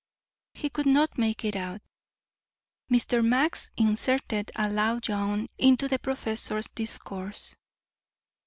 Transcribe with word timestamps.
He 0.55 0.71
could 0.71 0.87
not 0.87 1.19
make 1.19 1.45
it 1.45 1.55
out. 1.55 1.79
Mr. 2.91 3.23
Max 3.23 3.69
inserted 3.77 4.49
a 4.55 4.67
loud 4.67 5.07
yawn 5.07 5.47
into 5.59 5.87
the 5.87 5.99
professor's 5.99 6.65
discourse. 6.69 7.55